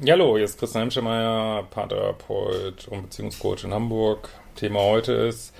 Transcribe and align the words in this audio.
Ja, 0.00 0.14
hallo, 0.14 0.34
hier 0.34 0.44
ist 0.44 0.58
Christian 0.58 0.82
Hemschemeyer, 0.82 1.62
Paartherapeut 1.70 2.88
und 2.88 3.02
Beziehungscoach 3.02 3.62
in 3.62 3.72
Hamburg. 3.72 4.28
Thema 4.56 4.80
heute 4.80 5.12
ist 5.12 5.54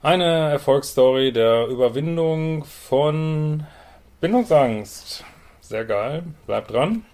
eine 0.00 0.50
Erfolgsstory 0.52 1.32
der 1.32 1.66
Überwindung 1.66 2.62
von 2.62 3.66
Bindungsangst. 4.20 5.24
Sehr 5.60 5.84
geil, 5.84 6.22
bleibt 6.46 6.70
dran. 6.70 7.04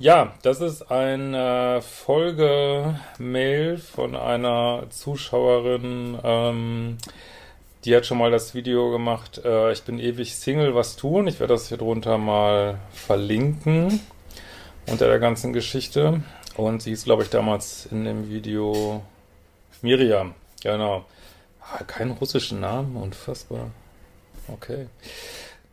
Ja, 0.00 0.32
das 0.42 0.60
ist 0.60 0.92
eine 0.92 1.82
Folge-Mail 1.82 3.78
von 3.78 4.14
einer 4.14 4.84
Zuschauerin, 4.90 6.16
ähm, 6.22 6.98
die 7.84 7.96
hat 7.96 8.06
schon 8.06 8.18
mal 8.18 8.30
das 8.30 8.54
Video 8.54 8.92
gemacht, 8.92 9.40
äh, 9.44 9.72
ich 9.72 9.82
bin 9.82 9.98
ewig 9.98 10.36
Single, 10.36 10.76
was 10.76 10.94
tun? 10.94 11.26
Ich 11.26 11.40
werde 11.40 11.54
das 11.54 11.66
hier 11.66 11.78
drunter 11.78 12.16
mal 12.16 12.78
verlinken 12.92 13.98
unter 14.86 15.08
der 15.08 15.18
ganzen 15.18 15.52
Geschichte. 15.52 16.22
Und 16.56 16.80
sie 16.80 16.92
ist, 16.92 17.04
glaube 17.04 17.24
ich, 17.24 17.30
damals 17.30 17.86
in 17.86 18.04
dem 18.04 18.30
Video 18.30 19.02
Miriam, 19.82 20.34
genau. 20.62 21.06
Ah, 21.60 21.82
keinen 21.82 22.12
russischen 22.12 22.60
Namen, 22.60 22.94
unfassbar. 22.94 23.72
Okay. 24.46 24.86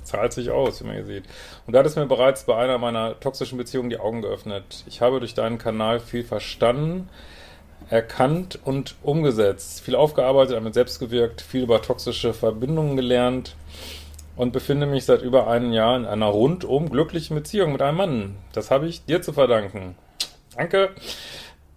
Zahlt 0.02 0.32
sich 0.32 0.50
aus, 0.50 0.80
wie 0.80 0.86
man 0.86 0.96
hier 0.96 1.06
sieht. 1.06 1.24
Und 1.66 1.72
da 1.72 1.80
hat 1.80 1.86
es 1.86 1.96
mir 1.96 2.06
bereits 2.06 2.44
bei 2.44 2.56
einer 2.56 2.78
meiner 2.78 3.18
toxischen 3.18 3.58
Beziehungen 3.58 3.90
die 3.90 3.98
Augen 3.98 4.22
geöffnet. 4.22 4.84
Ich 4.86 5.00
habe 5.00 5.18
durch 5.18 5.34
deinen 5.34 5.58
Kanal 5.58 5.98
viel 5.98 6.22
verstanden, 6.22 7.08
erkannt 7.90 8.58
und 8.64 8.96
umgesetzt. 9.02 9.80
Viel 9.80 9.94
aufgearbeitet, 9.94 10.56
damit 10.56 10.74
selbst 10.74 10.98
gewirkt, 10.98 11.40
viel 11.40 11.62
über 11.62 11.82
toxische 11.82 12.34
Verbindungen 12.34 12.96
gelernt 12.96 13.56
und 14.36 14.52
befinde 14.52 14.86
mich 14.86 15.04
seit 15.04 15.22
über 15.22 15.46
einem 15.46 15.72
Jahr 15.72 15.96
in 15.96 16.06
einer 16.06 16.26
rundum 16.26 16.90
glücklichen 16.90 17.36
Beziehung 17.36 17.72
mit 17.72 17.82
einem 17.82 17.96
Mann. 17.96 18.36
Das 18.52 18.70
habe 18.70 18.86
ich 18.86 19.04
dir 19.04 19.22
zu 19.22 19.32
verdanken. 19.32 19.94
Danke. 20.56 20.90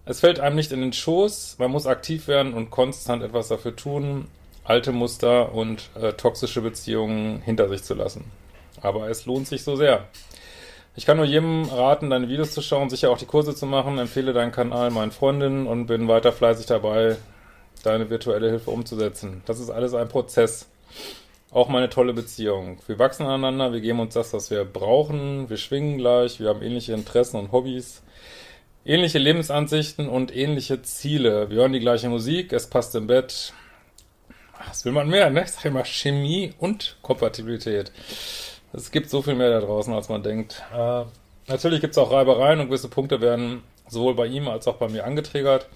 Es 0.06 0.22
fällt 0.22 0.40
einem 0.40 0.56
nicht 0.56 0.72
in 0.72 0.80
den 0.80 0.94
Schoß, 0.94 1.58
man 1.60 1.70
muss 1.70 1.86
aktiv 1.86 2.30
werden 2.30 2.54
und 2.54 2.70
konstant 2.70 3.24
etwas 3.24 3.50
dafür 3.50 3.76
tun, 3.76 4.28
alte 4.64 4.94
Muster 4.94 5.54
und 5.54 5.90
äh, 6.00 6.14
toxische 6.14 6.62
Beziehungen 6.62 7.42
hinter 7.42 7.68
sich 7.68 7.84
zu 7.84 7.94
lassen. 7.94 8.32
Aber 8.82 9.10
es 9.10 9.26
lohnt 9.26 9.48
sich 9.48 9.64
so 9.64 9.76
sehr. 9.76 10.08
Ich 10.98 11.06
kann 11.06 11.18
nur 11.18 11.28
jedem 11.28 11.66
raten, 11.66 12.10
deine 12.10 12.28
Videos 12.28 12.54
zu 12.54 12.64
schauen, 12.64 12.90
sicher 12.90 13.12
auch 13.12 13.20
die 13.20 13.28
Kurse 13.28 13.54
zu 13.54 13.68
machen, 13.68 14.00
empfehle 14.00 14.34
deinen 14.34 14.52
Kanal 14.52 14.90
meinen 14.90 15.12
Freundinnen 15.12 15.68
und 15.68 15.86
bin 15.86 16.08
weiter 16.08 16.32
fleißig 16.32 16.66
dabei, 16.66 17.18
deine 17.84 18.10
virtuelle 18.10 18.50
Hilfe 18.50 18.72
umzusetzen. 18.72 19.44
Das 19.46 19.60
ist 19.60 19.70
alles 19.70 19.94
ein 19.94 20.10
Prozess. 20.10 20.68
Auch 21.52 21.70
meine 21.70 21.92
tolle 21.92 22.14
Beziehung. 22.14 22.80
Wir 22.88 22.98
wachsen 22.98 23.28
aneinander, 23.28 23.74
wir 23.74 23.80
geben 23.80 24.00
uns 24.00 24.16
das, 24.16 24.34
was 24.34 24.50
wir 24.50 24.66
brauchen, 24.66 25.52
wir 25.52 25.58
schwingen 25.58 26.00
gleich, 26.00 26.40
wir 26.40 26.50
haben 26.50 26.64
ähnliche 26.64 26.94
Interessen 26.94 27.38
und 27.38 27.52
Hobbys, 27.52 28.02
ähnliche 28.84 29.20
Lebensansichten 29.20 30.10
und 30.10 30.36
ähnliche 30.36 30.82
Ziele. 30.82 31.52
Wir 31.52 31.58
hören 31.58 31.74
die 31.74 31.80
gleiche 31.80 32.10
Musik, 32.10 32.52
es 32.54 32.66
passt 32.66 32.96
im 32.96 33.06
Bett. 33.06 33.54
Was 34.68 34.84
will 34.84 34.94
man 34.94 35.08
mehr, 35.10 35.30
ne? 35.30 35.44
Ich 35.44 35.52
sag 35.52 35.66
immer 35.66 35.86
Chemie 35.86 36.56
und 36.58 36.98
Kompatibilität. 37.04 37.92
Es 38.74 38.92
gibt 38.92 39.10
so 39.10 39.22
viel 39.22 39.36
mehr 39.36 39.50
da 39.50 39.66
draußen, 39.66 39.94
als 39.94 40.10
man 40.10 40.24
denkt. 40.24 40.64
Äh, 40.76 41.04
natürlich 41.48 41.82
gibt 41.82 41.92
es 41.92 41.98
auch 41.98 42.12
Reibereien 42.12 42.60
und 42.60 42.68
gewisse 42.68 42.90
Punkte 42.90 43.22
werden 43.22 43.64
sowohl 43.88 44.16
bei 44.16 44.28
ihm 44.28 44.48
als 44.48 44.68
auch 44.68 44.76
bei 44.76 44.90
mir 44.90 45.06
angetriggert. 45.06 45.68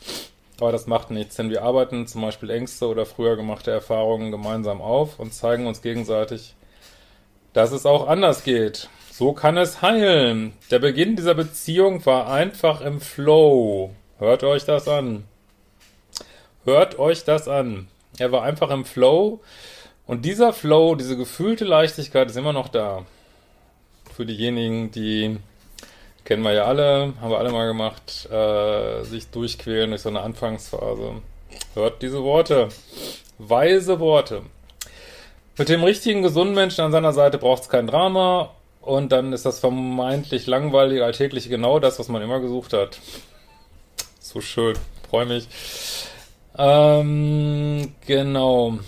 Aber 0.59 0.71
das 0.71 0.85
macht 0.85 1.09
nichts, 1.09 1.37
denn 1.37 1.49
wir 1.49 1.63
arbeiten 1.63 2.05
zum 2.05 2.21
Beispiel 2.21 2.51
Ängste 2.51 2.87
oder 2.87 3.05
früher 3.05 3.35
gemachte 3.35 3.71
Erfahrungen 3.71 4.31
gemeinsam 4.31 4.81
auf 4.81 5.19
und 5.19 5.33
zeigen 5.33 5.65
uns 5.65 5.81
gegenseitig, 5.81 6.53
dass 7.53 7.71
es 7.71 7.85
auch 7.85 8.07
anders 8.07 8.43
geht. 8.43 8.89
So 9.11 9.33
kann 9.33 9.57
es 9.57 9.81
heilen. 9.81 10.53
Der 10.69 10.79
Beginn 10.79 11.15
dieser 11.15 11.33
Beziehung 11.33 12.05
war 12.05 12.31
einfach 12.31 12.81
im 12.81 13.01
Flow. 13.01 13.91
Hört 14.19 14.43
euch 14.43 14.65
das 14.65 14.87
an. 14.87 15.23
Hört 16.63 16.99
euch 16.99 17.23
das 17.23 17.47
an. 17.47 17.87
Er 18.19 18.31
war 18.31 18.43
einfach 18.43 18.69
im 18.69 18.85
Flow 18.85 19.41
und 20.07 20.25
dieser 20.25 20.53
Flow, 20.53 20.95
diese 20.95 21.17
gefühlte 21.17 21.65
Leichtigkeit 21.65 22.29
ist 22.29 22.37
immer 22.37 22.53
noch 22.53 22.69
da. 22.69 23.05
Für 24.13 24.25
diejenigen, 24.25 24.91
die 24.91 25.37
kennen 26.25 26.43
wir 26.43 26.53
ja 26.53 26.65
alle, 26.65 27.13
haben 27.21 27.31
wir 27.31 27.39
alle 27.39 27.51
mal 27.51 27.67
gemacht, 27.67 28.29
äh, 28.29 29.03
sich 29.03 29.27
durchquälen 29.29 29.91
durch 29.91 30.01
so 30.01 30.09
eine 30.09 30.21
Anfangsphase. 30.21 31.21
Hört 31.73 32.01
diese 32.01 32.23
Worte. 32.23 32.69
Weise 33.37 33.99
Worte. 33.99 34.43
Mit 35.57 35.69
dem 35.69 35.83
richtigen, 35.83 36.21
gesunden 36.21 36.55
Menschen 36.55 36.81
an 36.81 36.91
seiner 36.91 37.13
Seite 37.13 37.37
braucht 37.37 37.63
es 37.63 37.69
kein 37.69 37.87
Drama 37.87 38.51
und 38.81 39.11
dann 39.11 39.33
ist 39.33 39.45
das 39.45 39.59
vermeintlich 39.59 40.47
langweilige, 40.47 41.05
alltägliche 41.05 41.49
genau 41.49 41.79
das, 41.79 41.99
was 41.99 42.07
man 42.07 42.21
immer 42.21 42.39
gesucht 42.39 42.73
hat. 42.73 42.99
So 44.19 44.41
schön. 44.41 44.75
Freue 45.09 45.25
mich. 45.25 45.47
Ähm, 46.57 47.93
genau. 48.05 48.79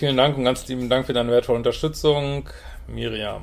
Vielen 0.00 0.16
Dank 0.16 0.38
und 0.38 0.44
ganz 0.44 0.66
lieben 0.66 0.88
Dank 0.88 1.04
für 1.04 1.12
deine 1.12 1.30
wertvolle 1.30 1.58
Unterstützung, 1.58 2.48
Miriam. 2.88 3.42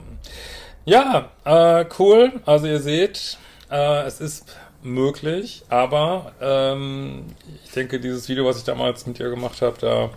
Ja, 0.85 1.29
äh, 1.45 1.85
cool. 2.00 2.31
Also 2.47 2.66
ihr 2.66 2.79
seht, 2.79 3.38
äh, 3.69 4.01
es 4.07 4.19
ist 4.19 4.57
möglich, 4.81 5.62
aber 5.69 6.31
ähm, 6.41 7.25
ich 7.63 7.73
denke, 7.73 8.00
dieses 8.00 8.28
Video, 8.28 8.44
was 8.44 8.57
ich 8.57 8.63
damals 8.63 9.06
mit 9.06 9.19
dir 9.19 9.29
gemacht 9.29 9.62
habe, 9.62 9.78
da 9.79 10.09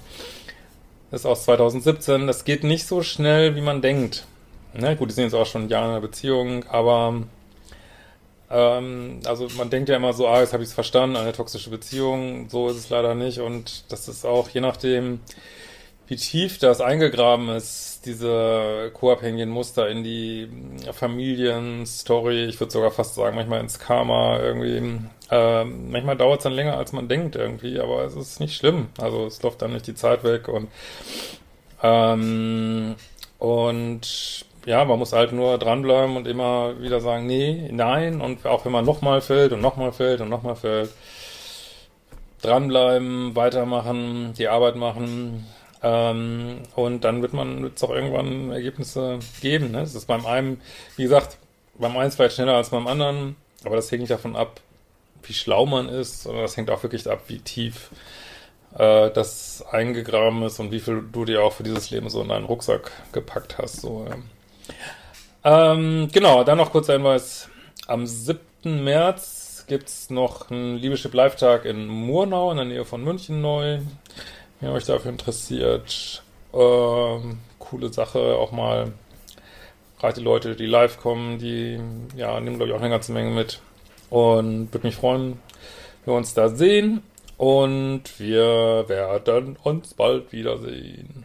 ist 1.10 1.26
aus 1.26 1.44
2017. 1.44 2.26
Das 2.26 2.46
geht 2.46 2.64
nicht 2.64 2.86
so 2.86 3.02
schnell, 3.02 3.54
wie 3.54 3.60
man 3.60 3.82
denkt. 3.82 4.24
Ne? 4.72 4.96
Gut, 4.96 5.10
die 5.10 5.14
sind 5.16 5.24
jetzt 5.24 5.34
auch 5.34 5.44
schon 5.44 5.68
Jahre 5.68 5.84
in 5.84 5.90
einer 5.90 6.00
Beziehung, 6.00 6.64
aber 6.70 7.22
ähm, 8.50 9.20
also 9.26 9.46
man 9.58 9.68
denkt 9.68 9.90
ja 9.90 9.96
immer 9.96 10.14
so, 10.14 10.26
ah, 10.26 10.40
jetzt 10.40 10.54
habe 10.54 10.62
ich 10.62 10.70
es 10.70 10.74
verstanden, 10.74 11.16
eine 11.16 11.34
toxische 11.34 11.68
Beziehung. 11.68 12.48
So 12.48 12.70
ist 12.70 12.76
es 12.78 12.88
leider 12.88 13.14
nicht 13.14 13.40
und 13.40 13.84
das 13.92 14.08
ist 14.08 14.24
auch 14.24 14.48
je 14.48 14.62
nachdem, 14.62 15.20
wie 16.10 16.16
tief 16.16 16.58
das 16.58 16.80
eingegraben 16.80 17.48
ist, 17.50 18.02
diese 18.04 18.90
co-abhängigen 18.94 19.48
Muster 19.48 19.88
in 19.88 20.02
die 20.02 20.48
Familienstory, 20.92 22.46
ich 22.46 22.58
würde 22.58 22.72
sogar 22.72 22.90
fast 22.90 23.14
sagen, 23.14 23.36
manchmal 23.36 23.60
ins 23.60 23.78
Karma 23.78 24.40
irgendwie. 24.40 24.98
Ähm, 25.30 25.90
manchmal 25.92 26.16
dauert 26.16 26.40
es 26.40 26.44
dann 26.44 26.52
länger, 26.52 26.76
als 26.76 26.92
man 26.92 27.06
denkt 27.06 27.36
irgendwie, 27.36 27.78
aber 27.78 28.04
es 28.04 28.16
ist 28.16 28.40
nicht 28.40 28.56
schlimm. 28.56 28.88
Also 28.98 29.26
es 29.26 29.40
läuft 29.42 29.62
dann 29.62 29.72
nicht 29.72 29.86
die 29.86 29.94
Zeit 29.94 30.24
weg 30.24 30.48
und 30.48 30.68
ähm, 31.80 32.96
und 33.38 34.44
ja, 34.66 34.84
man 34.84 34.98
muss 34.98 35.12
halt 35.12 35.32
nur 35.32 35.58
dranbleiben 35.58 36.16
und 36.16 36.26
immer 36.26 36.80
wieder 36.80 37.00
sagen, 37.00 37.26
nee, 37.26 37.68
nein, 37.70 38.20
und 38.20 38.44
auch 38.46 38.64
wenn 38.64 38.72
man 38.72 38.84
nochmal 38.84 39.20
fällt 39.20 39.52
und 39.52 39.60
nochmal 39.60 39.92
fällt 39.92 40.20
und 40.20 40.28
nochmal 40.28 40.56
fällt, 40.56 40.90
dranbleiben, 42.42 43.36
weitermachen, 43.36 44.34
die 44.36 44.48
Arbeit 44.48 44.76
machen, 44.76 45.46
Ähm, 45.82 46.60
und 46.76 47.04
dann 47.04 47.22
wird 47.22 47.32
man 47.32 47.62
wird's 47.62 47.82
auch 47.82 47.90
irgendwann 47.90 48.50
Ergebnisse 48.50 49.18
geben. 49.40 49.70
Ne? 49.70 49.80
Das 49.80 49.94
ist 49.94 50.06
beim 50.06 50.26
einen, 50.26 50.60
wie 50.96 51.04
gesagt, 51.04 51.38
beim 51.78 51.96
einen 51.96 52.10
vielleicht 52.10 52.34
schneller 52.34 52.54
als 52.54 52.70
beim 52.70 52.86
anderen, 52.86 53.36
aber 53.64 53.76
das 53.76 53.90
hängt 53.90 54.00
nicht 54.00 54.10
davon 54.10 54.36
ab, 54.36 54.60
wie 55.22 55.32
schlau 55.32 55.66
man 55.66 55.88
ist, 55.88 56.22
sondern 56.22 56.42
das 56.42 56.56
hängt 56.56 56.70
auch 56.70 56.82
wirklich 56.82 57.08
ab, 57.08 57.22
wie 57.28 57.38
tief 57.38 57.90
äh, 58.76 59.10
das 59.10 59.64
eingegraben 59.70 60.42
ist 60.42 60.60
und 60.60 60.70
wie 60.70 60.80
viel 60.80 61.02
du 61.10 61.24
dir 61.24 61.42
auch 61.42 61.52
für 61.52 61.62
dieses 61.62 61.90
Leben 61.90 62.10
so 62.10 62.22
in 62.22 62.28
deinen 62.28 62.44
Rucksack 62.44 62.90
gepackt 63.12 63.58
hast. 63.58 63.80
So, 63.80 64.06
ja. 65.44 65.72
ähm, 65.72 66.08
genau, 66.12 66.44
dann 66.44 66.58
noch 66.58 66.72
kurz 66.72 66.90
ein 66.90 66.96
Hinweis. 66.96 67.48
Am 67.86 68.06
7. 68.06 68.84
März 68.84 69.64
gibt 69.66 69.88
es 69.88 70.10
noch 70.10 70.50
einen 70.50 70.76
Liebeschip 70.76 71.14
Live-Tag 71.14 71.64
in 71.64 71.86
Murnau 71.86 72.50
in 72.50 72.56
der 72.58 72.66
Nähe 72.66 72.84
von 72.84 73.02
München 73.02 73.40
neu. 73.40 73.78
Wenn 74.60 74.70
ihr 74.70 74.74
euch 74.74 74.84
dafür 74.84 75.10
interessiert, 75.10 76.22
ähm, 76.52 77.38
coole 77.58 77.92
Sache, 77.92 78.36
auch 78.36 78.52
mal 78.52 78.92
gerade 79.98 80.20
Leute, 80.20 80.54
die 80.56 80.66
live 80.66 80.98
kommen, 80.98 81.38
die 81.38 81.80
ja, 82.16 82.38
nehmen 82.40 82.56
glaube 82.56 82.70
ich 82.70 82.76
auch 82.76 82.80
eine 82.80 82.90
ganze 82.90 83.12
Menge 83.12 83.30
mit. 83.30 83.60
Und 84.10 84.72
würde 84.72 84.86
mich 84.86 84.96
freuen, 84.96 85.38
wenn 86.04 86.14
wir 86.14 86.18
uns 86.18 86.34
da 86.34 86.48
sehen. 86.48 87.02
Und 87.36 88.02
wir 88.18 88.84
werden 88.88 89.56
uns 89.62 89.94
bald 89.94 90.30
wiedersehen. 90.32 91.24